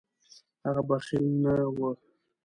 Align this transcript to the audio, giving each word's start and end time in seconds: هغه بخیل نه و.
هغه 0.65 0.81
بخیل 0.89 1.25
نه 1.43 1.55
و. 1.75 1.77